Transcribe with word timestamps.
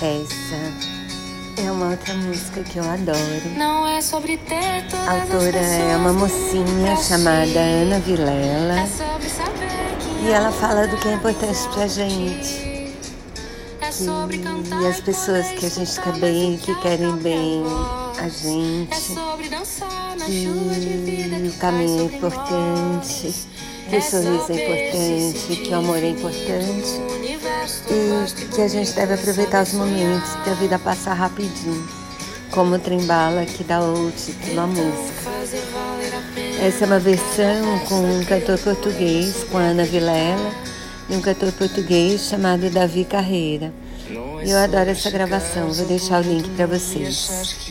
Essa 0.00 1.60
é 1.60 1.70
uma 1.72 1.90
outra 1.90 2.14
música 2.14 2.62
que 2.62 2.78
eu 2.78 2.84
adoro. 2.88 3.48
Não 3.56 3.86
é 3.86 4.00
sobre 4.00 4.36
ter 4.36 4.84
todas 4.88 5.08
A 5.08 5.22
autora 5.22 5.58
é 5.58 5.96
uma 5.96 6.12
mocinha 6.12 6.96
chamada 6.96 7.58
Ana 7.58 7.98
Vilela 7.98 8.80
É 8.80 8.86
sobre 8.86 9.28
saber 9.28 9.68
que 9.98 10.24
e 10.26 10.30
ela 10.30 10.52
fala 10.52 10.86
do 10.86 10.96
que 10.98 11.08
é 11.08 11.14
importante 11.14 11.68
pra 11.74 11.86
gente. 11.88 12.54
é 13.80 14.82
E 14.82 14.86
as 14.86 15.00
pessoas 15.00 15.48
que 15.48 15.66
a 15.66 15.68
gente 15.68 16.00
quer 16.00 16.12
bem, 16.18 16.56
que 16.58 16.74
querem 16.76 17.16
bem 17.16 17.64
a 18.18 18.26
É 18.26 18.30
gente. 18.30 19.14
vida 19.36 19.64
que 20.26 21.48
o 21.48 21.52
caminho 21.58 22.02
é 22.02 22.04
importante, 22.16 23.34
que 23.90 23.96
o 23.96 24.02
sorriso 24.02 24.52
é 24.52 24.54
importante, 24.54 25.56
que 25.62 25.70
o 25.70 25.74
amor 25.76 25.98
é 25.98 26.10
importante. 26.10 27.17
E 27.90 28.44
que 28.46 28.60
a 28.60 28.68
gente 28.68 28.92
deve 28.92 29.14
aproveitar 29.14 29.62
os 29.62 29.72
momentos, 29.72 30.30
que 30.44 30.50
a 30.50 30.54
vida 30.54 30.78
passa 30.78 31.12
rapidinho, 31.12 31.88
como 32.50 32.74
o 32.74 32.78
trembala 32.78 33.44
que 33.44 33.64
dá 33.64 33.80
o 33.80 34.10
título 34.10 34.60
à 34.60 34.66
música. 34.66 35.30
Essa 36.60 36.84
é 36.84 36.86
uma 36.86 36.98
versão 36.98 37.78
com 37.88 37.94
um 37.94 38.24
cantor 38.24 38.58
português, 38.58 39.44
com 39.50 39.58
Ana 39.58 39.84
Vilela, 39.84 40.52
e 41.08 41.14
um 41.14 41.20
cantor 41.20 41.52
português 41.52 42.22
chamado 42.22 42.68
Davi 42.70 43.04
Carreira. 43.04 43.72
Eu 44.44 44.56
adoro 44.58 44.90
essa 44.90 45.10
gravação, 45.10 45.72
vou 45.72 45.86
deixar 45.86 46.22
o 46.22 46.24
link 46.24 46.48
para 46.50 46.66
vocês. 46.66 47.58